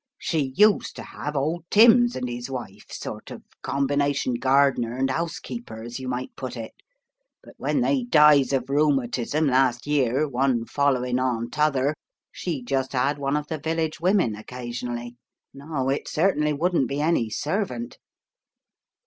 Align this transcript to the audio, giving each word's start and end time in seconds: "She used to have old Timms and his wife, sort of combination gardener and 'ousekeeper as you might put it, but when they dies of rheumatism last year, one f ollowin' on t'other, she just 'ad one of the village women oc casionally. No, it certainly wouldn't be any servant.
"She 0.17 0.51
used 0.55 0.95
to 0.95 1.03
have 1.03 1.35
old 1.35 1.65
Timms 1.69 2.15
and 2.15 2.27
his 2.27 2.49
wife, 2.49 2.85
sort 2.89 3.29
of 3.29 3.43
combination 3.61 4.33
gardener 4.33 4.97
and 4.97 5.11
'ousekeeper 5.11 5.83
as 5.85 5.99
you 5.99 6.07
might 6.07 6.35
put 6.35 6.57
it, 6.57 6.73
but 7.43 7.53
when 7.57 7.81
they 7.81 8.01
dies 8.05 8.51
of 8.51 8.67
rheumatism 8.71 9.45
last 9.45 9.85
year, 9.85 10.27
one 10.27 10.63
f 10.67 10.73
ollowin' 10.79 11.19
on 11.21 11.51
t'other, 11.51 11.93
she 12.31 12.63
just 12.63 12.95
'ad 12.95 13.19
one 13.19 13.37
of 13.37 13.45
the 13.47 13.59
village 13.59 13.99
women 13.99 14.35
oc 14.35 14.47
casionally. 14.47 15.17
No, 15.53 15.89
it 15.89 16.07
certainly 16.07 16.51
wouldn't 16.53 16.87
be 16.87 16.99
any 16.99 17.29
servant. 17.29 17.99